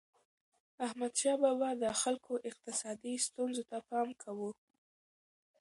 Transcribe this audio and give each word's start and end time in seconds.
احمدشاه 0.85 1.37
بابا 1.43 1.69
به 1.73 1.79
د 1.83 1.85
خلکو 2.01 2.33
اقتصادي 2.49 3.13
ستونزو 3.27 3.63
ته 3.69 3.77
پام 3.89 4.07
کاوه. 4.21 4.49